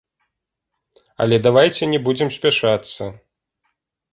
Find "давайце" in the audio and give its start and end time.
1.47-1.83